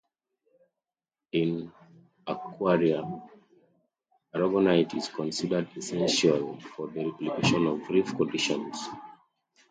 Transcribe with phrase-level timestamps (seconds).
[1.41, 1.71] In
[2.33, 3.01] aquaria,
[4.35, 8.79] aragonite is considered essential for the replication of reef conditions.